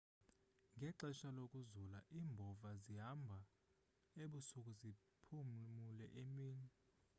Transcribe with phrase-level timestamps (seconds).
[0.75, 3.39] ngexesha lokuzula iimbhova zihambha
[4.23, 6.67] ebusuku ziphumule emini